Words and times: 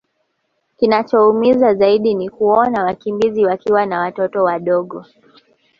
Kinachoumiza 0.77 1.73
zaidi 1.73 2.13
ni 2.13 2.29
kuona 2.29 2.83
wakimbizi 2.83 3.45
wakiwa 3.45 3.85
na 3.85 3.99
watoto 3.99 4.43
wadogo 4.43 5.05